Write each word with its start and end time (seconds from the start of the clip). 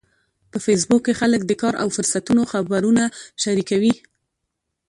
په 0.51 0.57
فېسبوک 0.65 1.01
کې 1.05 1.17
خلک 1.21 1.41
د 1.45 1.51
کار 1.61 1.73
او 1.81 1.87
فرصتونو 1.95 2.41
خبرونه 2.51 3.03
شریکوي 3.43 3.93